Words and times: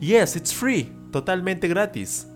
Yes, 0.00 0.36
it's 0.36 0.52
free, 0.52 0.92
totalmente 1.12 1.66
gratis. 1.66 2.26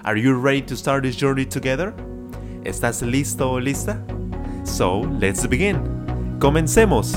Are 0.04 0.16
you 0.18 0.34
ready 0.34 0.60
to 0.60 0.76
start 0.76 1.04
this 1.04 1.16
journey 1.16 1.46
together? 1.46 1.94
¿Estás 2.62 3.00
listo 3.00 3.52
o 3.52 3.58
lista? 3.58 4.04
So, 4.64 5.00
let's 5.18 5.46
begin. 5.46 5.78
Comencemos. 6.38 7.14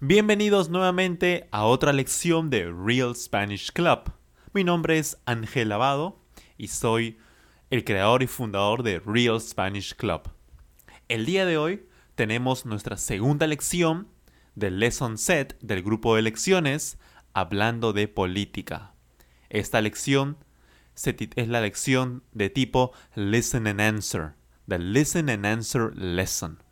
Bienvenidos 0.00 0.70
nuevamente 0.70 1.48
a 1.50 1.66
otra 1.66 1.92
lección 1.92 2.48
de 2.48 2.72
Real 2.72 3.14
Spanish 3.14 3.70
Club. 3.70 4.10
Mi 4.54 4.64
nombre 4.64 4.98
es 4.98 5.18
Ángel 5.26 5.68
Lavado 5.68 6.16
y 6.56 6.68
soy 6.68 7.18
el 7.72 7.84
creador 7.84 8.22
y 8.22 8.26
fundador 8.26 8.82
de 8.82 9.00
Real 9.00 9.40
Spanish 9.40 9.94
Club. 9.94 10.28
El 11.08 11.24
día 11.24 11.46
de 11.46 11.56
hoy 11.56 11.86
tenemos 12.14 12.66
nuestra 12.66 12.98
segunda 12.98 13.46
lección 13.46 14.08
del 14.54 14.78
Lesson 14.78 15.16
Set 15.16 15.56
del 15.62 15.82
grupo 15.82 16.14
de 16.14 16.20
lecciones 16.20 16.98
hablando 17.32 17.94
de 17.94 18.08
política. 18.08 18.92
Esta 19.48 19.80
lección 19.80 20.36
es 20.94 21.48
la 21.48 21.62
lección 21.62 22.22
de 22.32 22.50
tipo 22.50 22.92
Listen 23.14 23.66
and 23.66 23.80
Answer, 23.80 24.34
the 24.68 24.78
Listen 24.78 25.30
and 25.30 25.46
Answer 25.46 25.96
Lesson. 25.96 26.62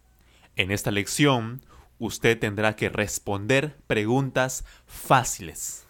En 0.54 0.70
esta 0.70 0.90
lección 0.90 1.62
usted 1.98 2.38
tendrá 2.38 2.76
que 2.76 2.90
responder 2.90 3.78
preguntas 3.86 4.66
fáciles. 4.84 5.86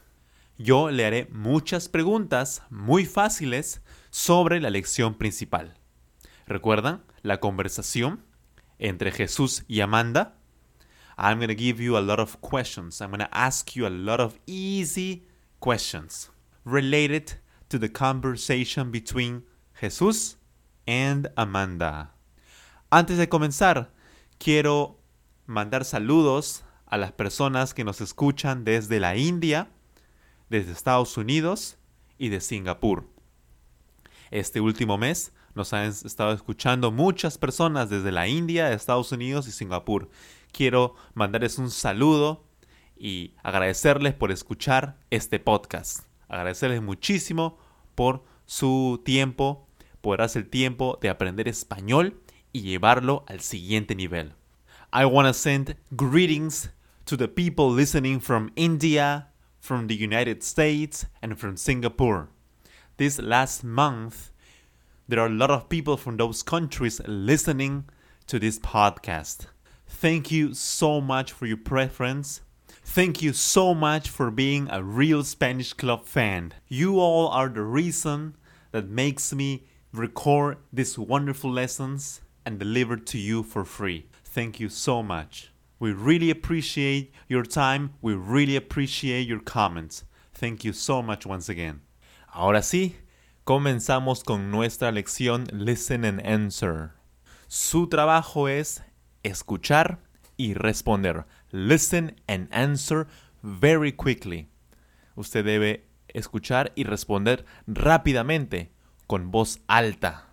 Yo 0.57 0.93
le 0.93 1.05
haré 1.05 1.27
muchas 1.33 1.89
preguntas 1.89 2.63
muy 2.71 3.07
fáciles 3.07 3.83
sobre 4.11 4.61
la 4.61 4.71
lección 4.71 5.15
principal. 5.15 5.75
¿Recuerdan 6.47 7.05
la 7.23 7.39
conversación 7.39 8.25
entre 8.79 9.13
Jesús 9.13 9.65
y 9.69 9.81
Amanda? 9.81 10.37
I'm 11.17 11.39
going 11.39 11.49
to 11.49 11.55
give 11.55 11.81
you 11.81 11.97
a 11.97 12.01
lot 12.01 12.19
of 12.19 12.41
questions. 12.41 13.01
I'm 13.01 13.11
going 13.11 13.21
to 13.21 13.29
ask 13.31 13.77
you 13.77 13.87
a 13.87 13.91
lot 13.91 14.21
of 14.21 14.39
easy 14.47 15.27
questions 15.61 16.31
related 16.65 17.35
to 17.69 17.79
the 17.79 17.91
conversation 17.91 18.91
between 18.91 19.45
Jesús 19.81 20.37
and 20.87 21.31
Amanda. 21.37 22.15
Antes 22.91 23.19
de 23.19 23.29
comenzar, 23.29 23.93
quiero 24.39 24.99
mandar 25.47 25.85
saludos 25.85 26.65
a 26.87 26.97
las 26.97 27.13
personas 27.13 27.75
que 27.75 27.85
nos 27.85 28.01
escuchan 28.01 28.65
desde 28.65 28.99
la 28.99 29.15
India, 29.17 29.69
desde 30.49 30.73
Estados 30.73 31.17
Unidos 31.17 31.77
y 32.19 32.31
de 32.31 32.41
Singapur. 32.41 33.05
Este 34.31 34.61
último 34.61 34.97
mes 34.97 35.33
nos 35.55 35.73
han 35.73 35.89
estado 35.89 36.33
escuchando 36.33 36.93
muchas 36.93 37.37
personas 37.37 37.91
desde 37.91 38.13
la 38.13 38.29
India, 38.29 38.73
Estados 38.73 39.11
Unidos 39.11 39.49
y 39.49 39.53
Singapur. 39.53 40.09
Quiero 40.53 40.95
mandarles 41.15 41.59
un 41.59 41.71
saludo 41.71 42.45
y 42.97 43.35
agradecerles 43.43 44.15
por 44.15 44.31
escuchar 44.31 44.97
este 45.11 45.41
podcast. 45.41 46.05
Agradecerles 46.29 46.81
muchísimo 46.81 47.59
por 47.97 48.25
su 48.47 49.03
tiempo, 49.05 49.67
por 50.01 50.19
darse 50.19 50.39
el 50.39 50.49
tiempo 50.49 50.99
de 51.03 51.09
aprender 51.09 51.49
español 51.49 52.21
y 52.53 52.63
llevarlo 52.63 53.25
al 53.27 53.41
siguiente 53.41 53.97
nivel. 53.97 54.35
I 54.93 55.07
want 55.07 55.27
to 55.27 55.35
send 55.35 55.77
greetings 55.91 56.71
to 57.05 57.17
the 57.17 57.29
people 57.29 57.75
listening 57.75 58.21
from 58.21 58.53
India, 58.55 59.33
from 59.61 59.89
the 59.89 59.95
United 59.95 60.43
States, 60.43 61.09
and 61.21 61.37
from 61.37 61.57
Singapore. 61.57 62.29
This 63.01 63.19
last 63.19 63.65
month, 63.65 64.31
there 65.09 65.21
are 65.21 65.27
a 65.27 65.31
lot 65.31 65.51
of 65.51 65.71
people 65.71 65.97
from 65.97 66.19
those 66.19 66.43
countries 66.43 67.01
listening 67.07 67.87
to 68.27 68.39
this 68.39 68.59
podcast. 68.59 69.47
Thank 69.87 70.31
you 70.31 70.53
so 70.53 71.01
much 71.01 71.33
for 71.33 71.47
your 71.47 71.57
preference. 71.57 72.43
Thank 72.85 73.23
you 73.23 73.33
so 73.33 73.73
much 73.73 74.11
for 74.11 74.31
being 74.31 74.69
a 74.71 74.83
real 74.83 75.25
Spanish 75.25 75.73
Club 75.73 76.05
fan. 76.05 76.53
You 76.69 77.01
all 77.01 77.29
are 77.29 77.49
the 77.49 77.63
reason 77.63 78.37
that 78.73 78.91
makes 78.91 79.33
me 79.33 79.65
record 79.95 80.59
these 80.71 80.99
wonderful 80.99 81.51
lessons 81.51 82.21
and 82.45 82.59
deliver 82.59 82.99
to 82.99 83.17
you 83.17 83.43
for 83.43 83.65
free. 83.65 84.09
Thank 84.27 84.61
you 84.61 84.69
so 84.69 85.03
much. 85.03 85.51
We 85.79 85.95
really 85.95 86.29
appreciate 86.29 87.15
your 87.29 87.45
time. 87.45 87.95
We 88.03 88.13
really 88.13 88.57
appreciate 88.57 89.27
your 89.27 89.41
comments. 89.41 90.05
Thank 90.35 90.67
you 90.67 90.75
so 90.75 91.01
much 91.01 91.25
once 91.25 91.49
again. 91.49 91.81
Ahora 92.33 92.63
sí, 92.63 92.97
comenzamos 93.45 94.23
con 94.25 94.51
nuestra 94.51 94.93
lección 94.93 95.47
Listen 95.53 96.05
and 96.05 96.27
Answer. 96.27 96.91
Su 97.49 97.89
trabajo 97.89 98.49
es 98.49 98.85
escuchar 99.23 99.99
y 100.37 100.55
responder. 100.55 101.27
Listen 101.51 102.21
and 102.29 102.49
answer 102.53 103.09
very 103.43 103.93
quickly. 103.93 104.49
Usted 105.17 105.45
debe 105.45 105.87
escuchar 106.09 106.73
y 106.77 106.85
responder 106.85 107.45
rápidamente, 107.67 108.73
con 109.07 109.31
voz 109.31 109.61
alta. 109.67 110.29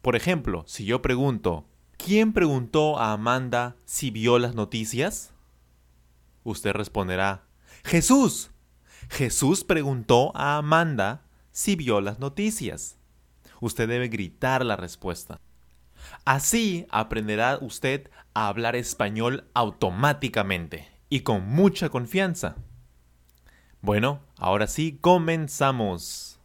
Por 0.00 0.16
ejemplo, 0.16 0.64
si 0.66 0.86
yo 0.86 1.02
pregunto, 1.02 1.66
¿Quién 2.04 2.32
preguntó 2.34 2.98
a 2.98 3.12
Amanda 3.12 3.76
si 3.86 4.10
vio 4.10 4.38
las 4.38 4.54
noticias? 4.54 5.32
Usted 6.42 6.72
responderá, 6.72 7.46
Jesús. 7.82 8.50
Jesús 9.08 9.64
preguntó 9.64 10.30
a 10.36 10.58
Amanda 10.58 11.23
si 11.54 11.76
vio 11.76 12.00
las 12.00 12.18
noticias. 12.18 12.98
Usted 13.60 13.88
debe 13.88 14.08
gritar 14.08 14.66
la 14.66 14.74
respuesta. 14.74 15.40
Así 16.24 16.86
aprenderá 16.90 17.58
usted 17.60 18.10
a 18.34 18.48
hablar 18.48 18.74
español 18.74 19.48
automáticamente 19.54 20.88
y 21.08 21.20
con 21.20 21.48
mucha 21.48 21.88
confianza. 21.90 22.56
Bueno, 23.80 24.20
ahora 24.36 24.66
sí, 24.66 24.98
comenzamos. 25.00 26.40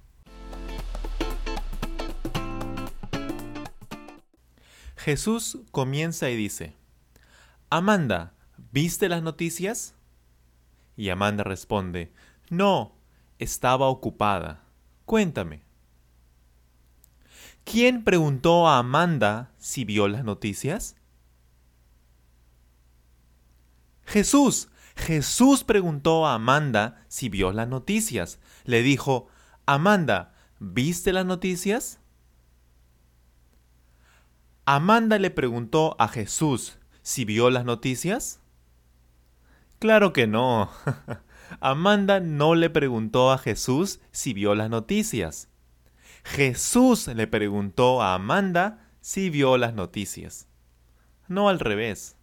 Jesús 4.95 5.57
comienza 5.71 6.29
y 6.29 6.35
dice, 6.35 6.75
Amanda, 7.71 8.33
¿viste 8.71 9.09
las 9.09 9.23
noticias? 9.23 9.95
Y 10.95 11.09
Amanda 11.09 11.43
responde, 11.43 12.13
No, 12.51 12.95
estaba 13.39 13.87
ocupada. 13.87 14.68
Cuéntame. 15.09 15.63
¿Quién 17.63 18.03
preguntó 18.03 18.67
a 18.67 18.77
Amanda 18.77 19.51
si 19.57 19.83
vio 19.83 20.07
las 20.07 20.23
noticias? 20.23 20.97
Jesús. 24.05 24.69
Jesús 24.95 25.63
preguntó 25.63 26.27
a 26.27 26.35
Amanda 26.35 27.03
si 27.07 27.27
vio 27.27 27.51
las 27.51 27.67
noticias. 27.67 28.39
Le 28.65 28.83
dijo, 28.83 29.29
Amanda, 29.65 30.35
¿viste 30.59 31.11
las 31.11 31.25
noticias? 31.25 31.99
Amanda 34.65 35.17
le 35.17 35.31
preguntó 35.31 35.95
a 35.97 36.07
Jesús 36.07 36.77
si 37.01 37.25
vio 37.25 37.49
las 37.49 37.65
noticias. 37.65 38.41
Claro 39.79 40.13
que 40.13 40.27
no. 40.27 40.69
Amanda 41.59 42.19
no 42.19 42.55
le 42.55 42.69
preguntó 42.69 43.31
a 43.31 43.37
Jesús 43.37 43.99
si 44.11 44.33
vio 44.33 44.55
las 44.55 44.69
noticias. 44.69 45.49
Jesús 46.23 47.07
le 47.07 47.27
preguntó 47.27 48.01
a 48.01 48.13
Amanda 48.13 48.89
si 49.01 49.29
vio 49.29 49.57
las 49.57 49.73
noticias. 49.73 50.47
No 51.27 51.49
al 51.49 51.59
revés. 51.59 52.15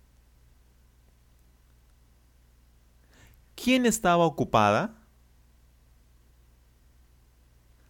¿Quién 3.55 3.87
estaba 3.87 4.25
ocupada? 4.25 4.95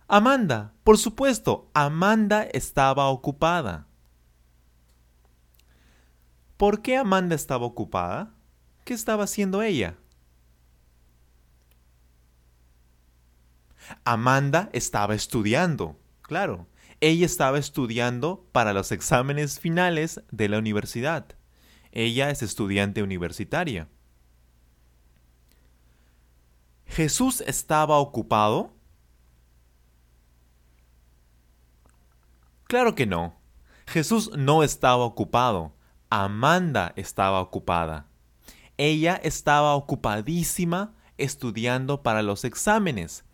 Amanda, 0.08 0.72
por 0.84 0.98
supuesto, 0.98 1.68
Amanda 1.74 2.44
estaba 2.44 3.08
ocupada. 3.08 3.88
¿Por 6.56 6.80
qué 6.80 6.96
Amanda 6.96 7.34
estaba 7.34 7.66
ocupada? 7.66 8.32
¿Qué 8.84 8.94
estaba 8.94 9.24
haciendo 9.24 9.62
ella? 9.62 9.98
Amanda 14.04 14.70
estaba 14.72 15.14
estudiando. 15.14 15.98
Claro, 16.22 16.66
Ella 17.00 17.26
estaba 17.26 17.58
estudiando 17.58 18.46
para 18.52 18.72
los 18.72 18.90
exámenes 18.90 19.60
finales 19.60 20.22
de 20.30 20.48
la 20.48 20.58
universidad. 20.58 21.26
Ella 21.92 22.30
es 22.30 22.42
estudiante 22.42 23.02
universitaria. 23.02 23.88
¿Jesús 26.86 27.42
estaba 27.42 27.98
ocupado? 27.98 28.72
Claro 32.64 32.94
que 32.94 33.06
no. 33.06 33.38
Jesús 33.86 34.30
no 34.36 34.62
estaba 34.62 35.04
ocupado. 35.04 35.74
Amanda 36.08 36.92
estaba 36.96 37.40
ocupada. 37.40 38.06
Ella 38.78 39.20
estaba 39.22 39.74
ocupadísima 39.74 40.94
estudiando 41.18 42.02
para 42.02 42.22
los 42.22 42.44
exámenes. 42.44 43.25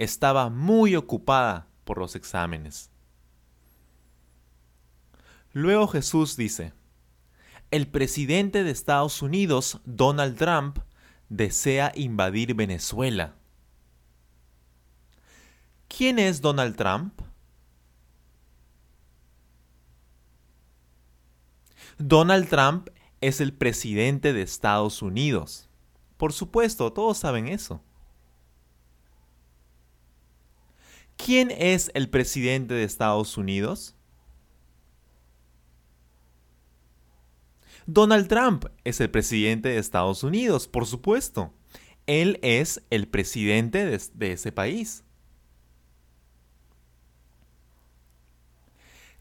Estaba 0.00 0.48
muy 0.48 0.96
ocupada 0.96 1.66
por 1.84 1.98
los 1.98 2.16
exámenes. 2.16 2.90
Luego 5.52 5.88
Jesús 5.88 6.38
dice, 6.38 6.72
el 7.70 7.86
presidente 7.86 8.64
de 8.64 8.70
Estados 8.70 9.20
Unidos, 9.20 9.78
Donald 9.84 10.38
Trump, 10.38 10.78
desea 11.28 11.92
invadir 11.94 12.54
Venezuela. 12.54 13.34
¿Quién 15.86 16.18
es 16.18 16.40
Donald 16.40 16.76
Trump? 16.76 17.20
Donald 21.98 22.48
Trump 22.48 22.88
es 23.20 23.42
el 23.42 23.52
presidente 23.52 24.32
de 24.32 24.40
Estados 24.40 25.02
Unidos. 25.02 25.68
Por 26.16 26.32
supuesto, 26.32 26.90
todos 26.90 27.18
saben 27.18 27.48
eso. 27.48 27.82
¿Quién 31.24 31.50
es 31.50 31.90
el 31.94 32.08
presidente 32.08 32.74
de 32.74 32.84
Estados 32.84 33.36
Unidos? 33.36 33.94
Donald 37.86 38.28
Trump 38.28 38.66
es 38.84 39.00
el 39.00 39.10
presidente 39.10 39.68
de 39.68 39.78
Estados 39.78 40.22
Unidos, 40.22 40.68
por 40.68 40.86
supuesto. 40.86 41.52
Él 42.06 42.38
es 42.42 42.82
el 42.90 43.08
presidente 43.08 43.84
de, 43.86 44.32
ese 44.32 44.52
país. 44.52 45.04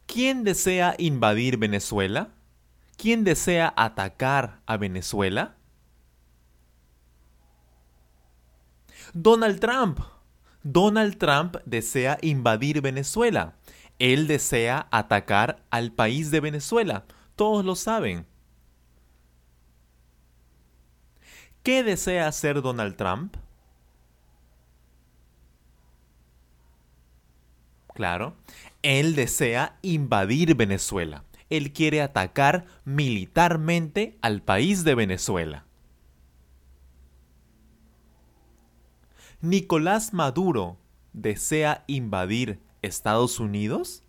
¿Quién 0.06 0.44
desea 0.44 0.95
invadir 0.98 1.57
Venezuela? 1.57 2.30
¿Quién 2.98 3.24
desea 3.24 3.74
atacar 3.75 4.62
a 4.66 4.78
Venezuela? 4.78 5.57
Donald 9.13 9.60
Trump. 9.60 10.00
Donald 10.63 11.17
Trump 11.17 11.57
desea 11.65 12.17
invadir 12.21 12.81
Venezuela. 12.81 13.56
Él 13.97 14.27
desea 14.27 14.88
atacar 14.91 15.63
al 15.69 15.91
país 15.91 16.31
de 16.31 16.39
Venezuela. 16.39 17.06
Todos 17.35 17.65
lo 17.65 17.75
saben. 17.75 18.25
¿Qué 21.63 21.83
desea 21.83 22.27
hacer 22.27 22.61
Donald 22.61 22.95
Trump? 22.95 23.35
Claro, 27.94 28.35
él 28.81 29.15
desea 29.15 29.77
invadir 29.81 30.56
Venezuela 30.56 31.23
él 31.50 31.73
quiere 31.73 32.01
atacar 32.01 32.65
militarmente 32.85 34.17
al 34.21 34.41
país 34.41 34.83
de 34.83 34.95
Venezuela. 34.95 35.65
¿Nicolás 39.41 40.13
Maduro 40.13 40.77
desea 41.13 41.86
invadir 41.88 42.59
Estados 42.81 43.39
Unidos? 43.39 44.03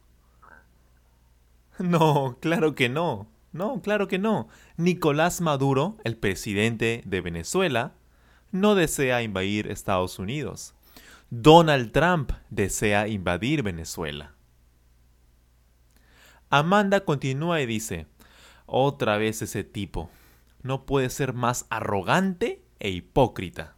No, 1.79 2.37
claro 2.41 2.75
que 2.75 2.89
no. 2.89 3.29
No, 3.53 3.81
claro 3.81 4.09
que 4.09 4.19
no. 4.19 4.49
Nicolás 4.77 5.41
Maduro, 5.41 5.97
el 6.05 6.17
presidente 6.17 7.03
de 7.07 7.21
Venezuela, 7.21 7.95
no 8.51 8.75
desea 8.75 9.23
invadir 9.23 9.71
Estados 9.71 10.19
Unidos. 10.19 10.75
Donald 11.31 11.93
Trump 11.93 12.33
desea 12.51 13.07
invadir 13.07 13.63
Venezuela. 13.63 14.35
Amanda 16.49 17.05
continúa 17.05 17.61
y 17.61 17.67
dice, 17.67 18.09
otra 18.67 19.17
vez 19.17 19.43
ese 19.43 19.63
tipo, 19.63 20.11
no 20.63 20.87
puede 20.87 21.09
ser 21.09 21.35
más 21.35 21.67
arrogante 21.71 22.65
e 22.81 22.91
hipócrita. 22.91 23.77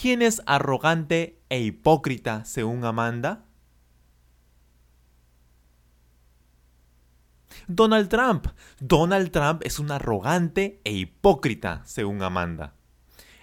¿Quién 0.00 0.22
es 0.22 0.42
arrogante 0.46 1.40
e 1.48 1.60
hipócrita 1.60 2.44
según 2.44 2.84
Amanda? 2.84 3.46
Donald 7.66 8.08
Trump. 8.08 8.46
Donald 8.78 9.30
Trump 9.32 9.62
es 9.64 9.78
un 9.78 9.90
arrogante 9.90 10.80
e 10.84 10.92
hipócrita, 10.92 11.82
según 11.84 12.22
Amanda. 12.22 12.74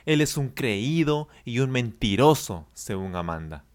Él 0.05 0.21
es 0.21 0.37
un 0.37 0.49
creído 0.49 1.27
y 1.43 1.59
un 1.59 1.71
mentiroso, 1.71 2.67
según 2.73 3.15
Amanda. 3.15 3.65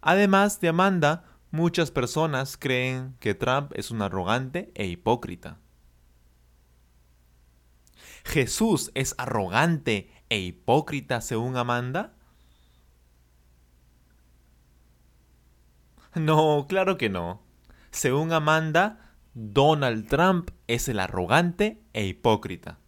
Además 0.00 0.60
de 0.60 0.68
Amanda, 0.68 1.24
Muchas 1.54 1.92
personas 1.92 2.56
creen 2.56 3.14
que 3.20 3.36
Trump 3.36 3.70
es 3.76 3.92
un 3.92 4.02
arrogante 4.02 4.72
e 4.74 4.86
hipócrita. 4.86 5.60
¿Jesús 8.24 8.90
es 8.94 9.14
arrogante 9.18 10.10
e 10.34 10.38
hipócrita 10.40 11.20
según 11.20 11.56
Amanda? 11.56 12.12
No, 16.16 16.66
claro 16.68 16.98
que 16.98 17.08
no. 17.08 17.40
Según 17.92 18.32
Amanda, 18.32 19.14
Donald 19.34 20.08
Trump 20.08 20.50
es 20.66 20.88
el 20.88 20.98
arrogante 20.98 21.80
e 21.92 22.04
hipócrita. 22.06 22.80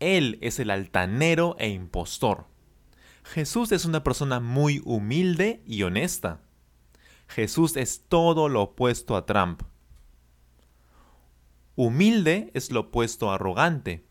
Él 0.00 0.38
es 0.40 0.58
el 0.60 0.70
altanero 0.70 1.56
e 1.58 1.68
impostor. 1.68 2.46
Jesús 3.22 3.70
es 3.70 3.84
una 3.84 4.02
persona 4.02 4.40
muy 4.40 4.80
humilde 4.86 5.62
y 5.66 5.82
honesta. 5.82 6.40
Jesús 7.28 7.76
es 7.76 8.06
todo 8.08 8.48
lo 8.48 8.62
opuesto 8.62 9.14
a 9.16 9.26
Trump. 9.26 9.62
Humilde 11.76 12.50
es 12.54 12.70
lo 12.70 12.80
opuesto 12.80 13.30
a 13.30 13.34
arrogante 13.34 14.06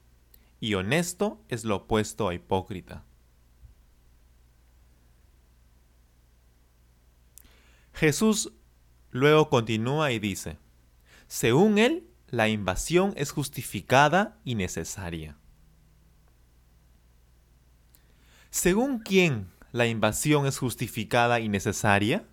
y 0.62 0.76
honesto 0.76 1.44
es 1.50 1.66
lo 1.66 1.76
opuesto 1.76 2.30
a 2.30 2.34
hipócrita. 2.34 3.04
Jesús 7.94 8.54
luego 9.10 9.50
continúa 9.50 10.14
y 10.14 10.20
dice, 10.20 10.58
según 11.28 11.78
él, 11.78 12.08
la 12.28 12.48
invasión 12.48 13.14
es 13.18 13.32
justificada 13.32 14.40
y 14.46 14.56
necesaria. 14.56 15.38
¿Según 18.50 19.00
quién 19.00 19.52
la 19.74 19.88
invasión 19.88 20.46
es 20.46 20.58
justificada 20.58 21.42
y 21.42 21.50
necesaria? 21.50 22.26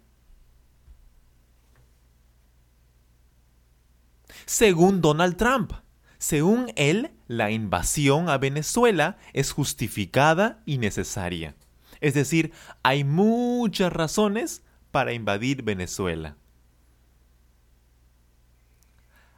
según 4.49 5.03
Donald 5.03 5.37
Trump. 5.37 5.73
Según 6.19 6.73
él, 6.75 7.13
la 7.29 7.51
invasión 7.51 8.29
a 8.29 8.39
Venezuela 8.39 9.19
es 9.33 9.53
justificada 9.53 10.63
y 10.67 10.79
necesaria. 10.79 11.55
Es 12.01 12.15
decir, 12.15 12.53
hay 12.83 13.05
muchas 13.05 13.93
razones 13.93 14.63
para 14.91 15.13
invadir 15.13 15.63
Venezuela. 15.63 16.37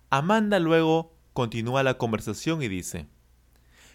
Amanda 0.09 0.59
luego 0.59 1.15
continúa 1.33 1.83
la 1.83 1.99
conversación 1.99 2.63
y 2.63 2.69
dice, 2.69 3.07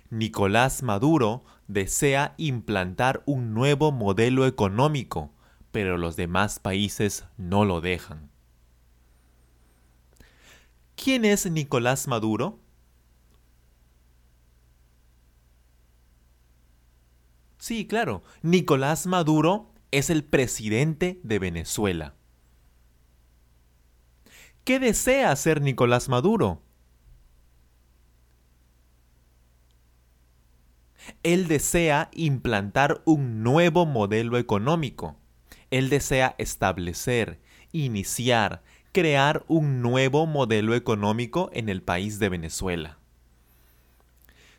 Nicolás 0.10 0.84
Maduro 0.84 1.44
desea 1.68 2.36
implantar 2.38 3.24
un 3.26 3.54
nuevo 3.54 3.92
modelo 3.92 4.46
económico, 4.46 5.34
pero 5.72 5.98
los 5.98 6.16
demás 6.16 6.60
países 6.60 7.26
no 7.38 7.66
lo 7.66 7.82
dejan. 7.82 8.30
¿Quién 10.96 11.26
es 11.26 11.50
Nicolás 11.50 12.08
Maduro? 12.08 12.60
Sí, 17.66 17.88
claro. 17.88 18.22
Nicolás 18.44 19.08
Maduro 19.08 19.72
es 19.90 20.12
el 20.12 20.24
presidente 20.24 21.20
de 21.24 21.40
Venezuela. 21.40 22.14
¿Qué 24.64 24.78
desea 24.78 25.32
hacer 25.32 25.64
Nicolás 25.64 26.08
Maduro? 26.08 26.62
Él 31.24 31.48
desea 31.48 32.12
implantar 32.14 33.02
un 33.04 33.42
nuevo 33.42 33.88
modelo 33.88 34.38
económico. 34.38 35.16
Él 35.72 35.90
desea 35.90 36.36
establecer, 36.38 37.40
iniciar, 37.72 38.62
crear 38.92 39.44
un 39.48 39.82
nuevo 39.82 40.28
modelo 40.28 40.76
económico 40.76 41.50
en 41.52 41.70
el 41.70 41.82
país 41.82 42.20
de 42.20 42.30
Venezuela. 42.30 43.00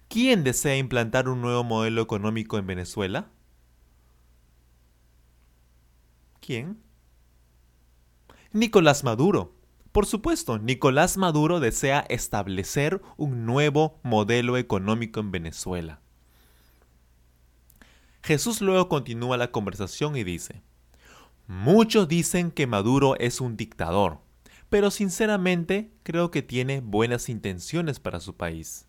¿Quién 0.09 0.45
desea 0.45 0.77
implantar 0.77 1.29
un 1.29 1.41
nuevo 1.41 1.65
modelo 1.65 2.03
económico 2.03 2.59
en 2.59 2.67
Venezuela? 2.67 3.31
¿Quién? 6.41 6.79
Nicolás 8.53 9.05
Maduro. 9.05 9.55
Por 9.93 10.07
supuesto, 10.07 10.59
Nicolás 10.59 11.17
Maduro 11.17 11.59
desea 11.59 12.07
establecer 12.09 13.03
un 13.17 13.47
nuevo 13.47 13.99
modelo 14.03 14.57
económico 14.57 15.21
en 15.21 15.33
Venezuela. 15.33 16.01
Jesús 18.23 18.61
luego 18.61 18.89
continúa 18.89 19.37
la 19.37 19.51
conversación 19.51 20.17
y 20.17 20.25
dice, 20.25 20.63
Muchos 21.47 22.09
dicen 22.09 22.51
que 22.51 22.67
Maduro 22.67 23.17
es 23.19 23.41
un 23.41 23.57
dictador, 23.57 24.19
pero 24.69 24.91
sinceramente 24.91 25.93
creo 26.03 26.31
que 26.31 26.43
tiene 26.43 26.81
buenas 26.81 27.29
intenciones 27.29 28.01
para 28.01 28.21
su 28.21 28.37
país. 28.37 28.87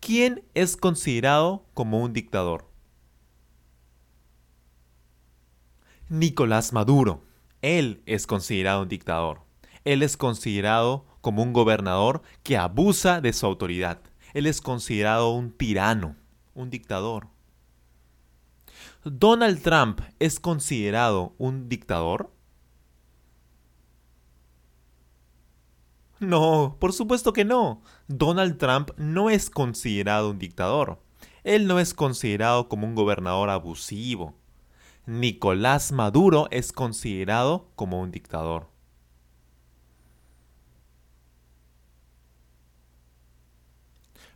¿Quién 0.00 0.44
es 0.54 0.76
considerado 0.76 1.66
como 1.74 2.02
un 2.02 2.12
dictador? 2.12 2.68
Nicolás 6.08 6.72
Maduro. 6.72 7.24
Él 7.60 8.02
es 8.06 8.26
considerado 8.26 8.82
un 8.82 8.88
dictador. 8.88 9.42
Él 9.84 10.02
es 10.02 10.16
considerado 10.16 11.04
como 11.20 11.42
un 11.42 11.52
gobernador 11.52 12.22
que 12.42 12.56
abusa 12.56 13.20
de 13.20 13.32
su 13.32 13.44
autoridad. 13.46 14.00
Él 14.32 14.46
es 14.46 14.60
considerado 14.60 15.30
un 15.32 15.50
tirano, 15.52 16.16
un 16.54 16.70
dictador. 16.70 17.28
¿Donald 19.04 19.62
Trump 19.62 20.00
es 20.18 20.40
considerado 20.40 21.34
un 21.38 21.68
dictador? 21.68 22.32
No, 26.20 26.76
por 26.80 26.92
supuesto 26.92 27.32
que 27.32 27.44
no. 27.44 27.82
Donald 28.08 28.58
Trump 28.58 28.90
no 28.96 29.30
es 29.30 29.50
considerado 29.50 30.30
un 30.30 30.38
dictador. 30.38 31.00
Él 31.44 31.66
no 31.66 31.78
es 31.78 31.94
considerado 31.94 32.68
como 32.68 32.86
un 32.86 32.94
gobernador 32.94 33.50
abusivo. 33.50 34.34
Nicolás 35.06 35.92
Maduro 35.92 36.48
es 36.50 36.72
considerado 36.72 37.70
como 37.76 38.00
un 38.00 38.10
dictador. 38.10 38.68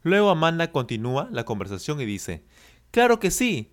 Luego 0.03 0.31
Amanda 0.31 0.73
continúa 0.73 1.29
la 1.31 1.45
conversación 1.45 2.01
y 2.01 2.07
dice, 2.07 2.45
Claro 2.91 3.21
que 3.21 3.31
sí, 3.31 3.73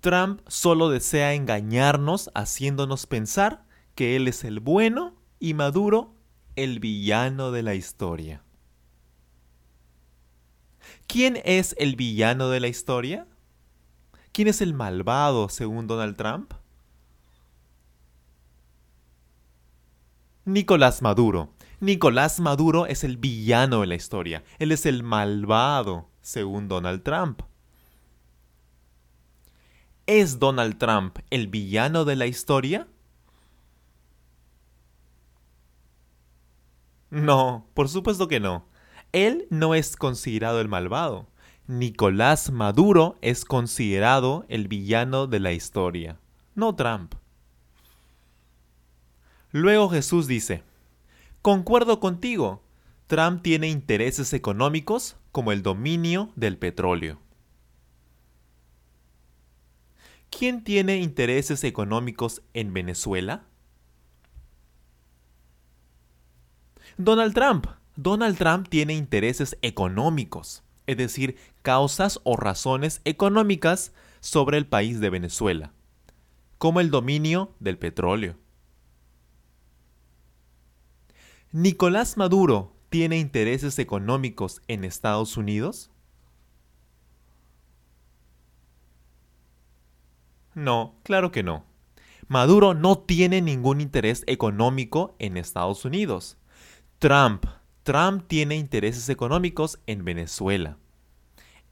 Trump 0.00 0.40
solo 0.46 0.88
desea 0.88 1.34
engañarnos 1.34 2.30
haciéndonos 2.34 3.06
pensar 3.06 3.64
que 3.94 4.16
él 4.16 4.28
es 4.28 4.44
el 4.44 4.60
bueno 4.60 5.14
y 5.38 5.54
Maduro 5.54 6.14
el 6.62 6.78
villano 6.78 7.52
de 7.52 7.62
la 7.62 7.74
historia. 7.74 8.42
¿Quién 11.06 11.40
es 11.44 11.74
el 11.78 11.96
villano 11.96 12.50
de 12.50 12.60
la 12.60 12.68
historia? 12.68 13.26
¿Quién 14.32 14.46
es 14.48 14.60
el 14.60 14.74
malvado 14.74 15.48
según 15.48 15.86
Donald 15.86 16.16
Trump? 16.16 16.52
Nicolás 20.44 21.00
Maduro. 21.00 21.54
Nicolás 21.80 22.40
Maduro 22.40 22.84
es 22.84 23.04
el 23.04 23.16
villano 23.16 23.80
de 23.80 23.86
la 23.86 23.94
historia. 23.94 24.44
Él 24.58 24.70
es 24.70 24.84
el 24.84 25.02
malvado 25.02 26.10
según 26.20 26.68
Donald 26.68 27.02
Trump. 27.02 27.40
¿Es 30.06 30.38
Donald 30.38 30.76
Trump 30.76 31.18
el 31.30 31.48
villano 31.48 32.04
de 32.04 32.16
la 32.16 32.26
historia? 32.26 32.86
No, 37.10 37.66
por 37.74 37.88
supuesto 37.88 38.28
que 38.28 38.40
no. 38.40 38.66
Él 39.12 39.46
no 39.50 39.74
es 39.74 39.96
considerado 39.96 40.60
el 40.60 40.68
malvado. 40.68 41.26
Nicolás 41.66 42.50
Maduro 42.50 43.18
es 43.22 43.44
considerado 43.44 44.44
el 44.48 44.68
villano 44.68 45.26
de 45.26 45.40
la 45.40 45.52
historia, 45.52 46.18
no 46.54 46.74
Trump. 46.74 47.14
Luego 49.52 49.88
Jesús 49.88 50.26
dice, 50.26 50.62
Concuerdo 51.42 52.00
contigo, 52.00 52.62
Trump 53.06 53.42
tiene 53.42 53.68
intereses 53.68 54.32
económicos 54.32 55.16
como 55.32 55.52
el 55.52 55.62
dominio 55.62 56.30
del 56.36 56.58
petróleo. 56.58 57.18
¿Quién 60.28 60.62
tiene 60.62 60.98
intereses 60.98 61.64
económicos 61.64 62.42
en 62.54 62.72
Venezuela? 62.72 63.49
Donald 67.02 67.32
Trump. 67.32 67.66
Donald 67.96 68.36
Trump 68.36 68.68
tiene 68.68 68.92
intereses 68.92 69.56
económicos, 69.62 70.62
es 70.86 70.98
decir, 70.98 71.36
causas 71.62 72.20
o 72.24 72.36
razones 72.36 73.00
económicas 73.06 73.94
sobre 74.20 74.58
el 74.58 74.66
país 74.66 75.00
de 75.00 75.08
Venezuela, 75.08 75.72
como 76.58 76.78
el 76.80 76.90
dominio 76.90 77.54
del 77.58 77.78
petróleo. 77.78 78.36
¿Nicolás 81.52 82.18
Maduro 82.18 82.76
tiene 82.90 83.18
intereses 83.18 83.78
económicos 83.78 84.60
en 84.68 84.84
Estados 84.84 85.38
Unidos? 85.38 85.90
No, 90.54 90.96
claro 91.02 91.32
que 91.32 91.42
no. 91.42 91.64
Maduro 92.28 92.74
no 92.74 92.98
tiene 92.98 93.40
ningún 93.40 93.80
interés 93.80 94.22
económico 94.26 95.16
en 95.18 95.38
Estados 95.38 95.86
Unidos. 95.86 96.36
Trump. 97.00 97.46
Trump 97.82 98.26
tiene 98.28 98.56
intereses 98.56 99.08
económicos 99.08 99.80
en 99.86 100.04
Venezuela. 100.04 100.76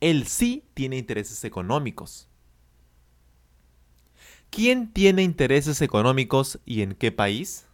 Él 0.00 0.26
sí 0.26 0.64
tiene 0.73 0.97
intereses 0.97 1.44
económicos. 1.44 2.30
¿Quién 4.49 4.90
tiene 4.90 5.23
intereses 5.23 5.82
económicos 5.82 6.58
y 6.64 6.80
en 6.80 6.94
qué 6.94 7.12
país? 7.12 7.66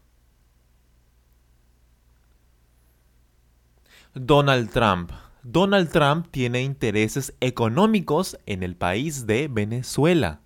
Donald 4.15 4.71
Trump. 4.73 5.13
Donald 5.45 5.93
Trump 5.93 6.27
tiene 6.33 6.61
intereses 6.61 7.35
económicos 7.39 8.37
en 8.47 8.65
el 8.65 8.75
país 8.75 9.29
de 9.29 9.47
Venezuela. 9.47 10.41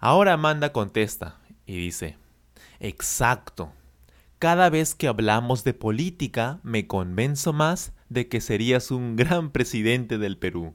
Ahora 0.00 0.32
Amanda 0.32 0.72
contesta 0.72 1.38
y 1.66 1.76
dice, 1.76 2.16
Exacto. 2.80 3.72
Cada 4.38 4.70
vez 4.70 4.94
que 4.94 5.06
hablamos 5.06 5.64
de 5.64 5.74
política 5.74 6.60
me 6.62 6.86
convenzo 6.86 7.52
más 7.52 7.92
de 8.08 8.28
que 8.28 8.40
serías 8.40 8.90
un 8.90 9.14
gran 9.14 9.50
presidente 9.52 10.16
del 10.16 10.38
Perú. 10.38 10.74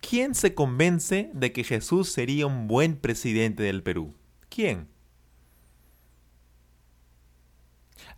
¿Quién 0.00 0.34
se 0.34 0.54
convence 0.54 1.30
de 1.34 1.52
que 1.52 1.64
Jesús 1.64 2.08
sería 2.08 2.46
un 2.46 2.66
buen 2.66 2.96
presidente 2.96 3.62
del 3.62 3.82
Perú? 3.82 4.14
¿Quién? 4.48 4.88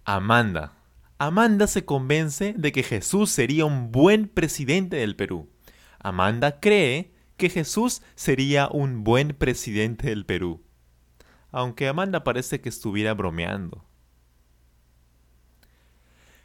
Amanda. 0.04 0.72
Amanda 1.18 1.66
se 1.66 1.84
convence 1.84 2.54
de 2.56 2.70
que 2.70 2.84
Jesús 2.84 3.30
sería 3.30 3.64
un 3.64 3.90
buen 3.90 4.28
presidente 4.28 4.96
del 4.96 5.16
Perú. 5.16 5.50
Amanda 5.98 6.60
cree 6.60 7.12
que 7.36 7.50
Jesús 7.50 8.02
sería 8.14 8.68
un 8.68 9.02
buen 9.02 9.30
presidente 9.30 10.08
del 10.08 10.24
Perú 10.24 10.63
aunque 11.54 11.86
Amanda 11.86 12.24
parece 12.24 12.60
que 12.60 12.68
estuviera 12.68 13.14
bromeando. 13.14 13.84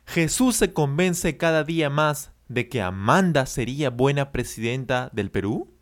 Jesús 0.05 0.55
se 0.55 0.71
convence 0.71 1.35
cada 1.35 1.63
día 1.63 1.89
más 1.89 2.31
de 2.47 2.69
que 2.69 2.79
Amanda 2.81 3.47
sería 3.47 3.89
buena 3.89 4.31
presidenta 4.31 5.09
del 5.11 5.31
Perú? 5.31 5.73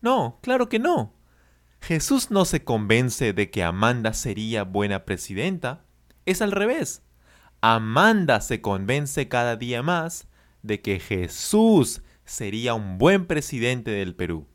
No, 0.00 0.38
claro 0.40 0.70
que 0.70 0.78
no. 0.78 1.12
Jesús 1.82 2.30
no 2.30 2.46
se 2.46 2.64
convence 2.64 3.34
de 3.34 3.50
que 3.50 3.62
Amanda 3.62 4.14
sería 4.14 4.64
buena 4.64 5.04
presidenta. 5.04 5.84
Es 6.24 6.40
al 6.40 6.52
revés. 6.52 7.02
Amanda 7.60 8.40
se 8.40 8.62
convence 8.62 9.28
cada 9.28 9.56
día 9.56 9.82
más 9.82 10.28
de 10.62 10.80
que 10.80 10.98
Jesús 10.98 12.00
sería 12.24 12.72
un 12.72 12.96
buen 12.96 13.26
presidente 13.26 13.90
del 13.90 14.14
Perú. 14.14 14.46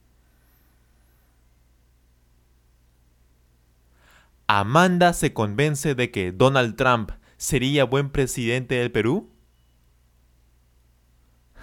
¿Amanda 4.59 5.13
se 5.13 5.33
convence 5.33 5.95
de 5.95 6.11
que 6.11 6.31
Donald 6.31 6.75
Trump 6.75 7.09
sería 7.37 7.85
buen 7.85 8.11
presidente 8.11 8.75
del 8.75 8.91
Perú? 8.91 9.31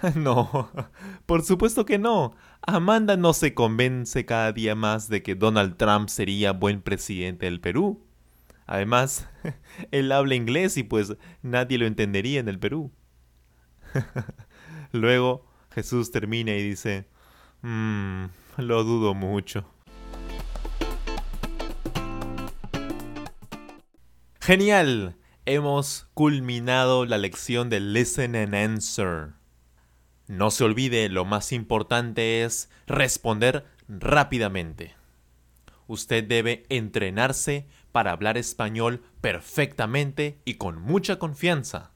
No, 0.15 0.69
por 1.25 1.43
supuesto 1.43 1.85
que 1.85 1.97
no. 1.97 2.35
Amanda 2.61 3.15
no 3.15 3.31
se 3.31 3.53
convence 3.53 4.25
cada 4.25 4.51
día 4.51 4.75
más 4.75 5.07
de 5.07 5.23
que 5.23 5.35
Donald 5.35 5.77
Trump 5.77 6.09
sería 6.09 6.51
buen 6.51 6.81
presidente 6.81 7.45
del 7.45 7.61
Perú. 7.61 8.03
Además, 8.65 9.29
él 9.91 10.11
habla 10.11 10.35
inglés 10.35 10.75
y 10.75 10.83
pues 10.83 11.15
nadie 11.43 11.77
lo 11.77 11.85
entendería 11.85 12.41
en 12.41 12.49
el 12.49 12.59
Perú. 12.59 12.91
Luego 14.91 15.45
Jesús 15.73 16.11
termina 16.11 16.51
y 16.55 16.61
dice, 16.61 17.07
mmm, 17.61 18.25
lo 18.57 18.83
dudo 18.83 19.13
mucho. 19.13 19.65
Genial. 24.43 25.17
Hemos 25.45 26.07
culminado 26.15 27.05
la 27.05 27.19
lección 27.19 27.69
de 27.69 27.79
Listen 27.79 28.35
and 28.35 28.55
Answer. 28.55 29.33
No 30.25 30.49
se 30.49 30.63
olvide, 30.63 31.09
lo 31.09 31.25
más 31.25 31.51
importante 31.51 32.43
es 32.43 32.67
responder 32.87 33.67
rápidamente. 33.87 34.95
Usted 35.85 36.23
debe 36.23 36.63
entrenarse 36.69 37.67
para 37.91 38.13
hablar 38.13 38.35
español 38.35 39.03
perfectamente 39.21 40.39
y 40.43 40.55
con 40.55 40.81
mucha 40.81 41.19
confianza. 41.19 41.91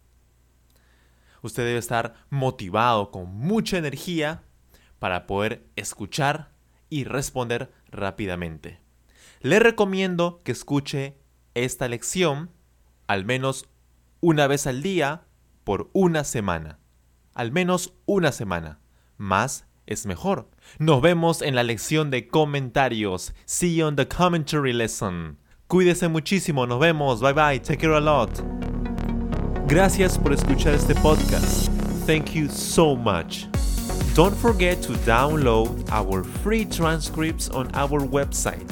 Usted 1.41 1.65
debe 1.65 1.79
estar 1.79 2.13
motivado 2.29 3.09
con 3.09 3.25
mucha 3.35 3.79
energía 3.79 4.43
para 4.99 5.25
poder 5.25 5.65
escuchar 5.75 6.51
y 6.91 7.05
responder 7.05 7.71
rápidamente. 7.89 8.81
Le 9.41 9.57
recomiendo 9.57 10.41
que 10.43 10.51
escuche 10.51 11.24
esta 11.55 11.87
lección 11.87 12.51
al 13.07 13.25
menos 13.25 13.67
una 14.21 14.47
vez 14.47 14.67
al 14.67 14.81
día 14.83 15.25
por 15.63 15.89
una 15.93 16.23
semana 16.23 16.79
al 17.35 17.51
menos 17.51 17.93
una 18.05 18.31
semana. 18.31 18.79
Más 19.17 19.65
es 19.85 20.07
mejor. 20.07 20.49
Nos 20.79 21.01
vemos 21.01 21.41
en 21.43 21.53
la 21.53 21.63
lección 21.63 22.09
de 22.09 22.27
comentarios. 22.27 23.33
See 23.45 23.75
you 23.75 23.85
on 23.85 23.95
the 23.95 24.07
commentary 24.07 24.73
lesson. 24.73 25.37
Cuídese 25.67 26.07
muchísimo, 26.07 26.65
nos 26.65 26.79
vemos. 26.79 27.21
Bye 27.21 27.33
bye. 27.33 27.59
Take 27.59 27.81
care 27.81 27.95
a 27.95 27.99
lot. 27.99 28.31
Gracias 29.67 30.17
por 30.17 30.33
escuchar 30.33 30.73
este 30.73 30.95
podcast. 30.95 31.69
Thank 32.07 32.33
you 32.33 32.47
so 32.49 32.95
much. 32.95 33.47
Don't 34.15 34.35
forget 34.35 34.81
to 34.83 34.93
download 35.05 35.89
our 35.91 36.23
free 36.23 36.65
transcripts 36.65 37.49
on 37.49 37.67
our 37.75 37.99
website, 37.99 38.71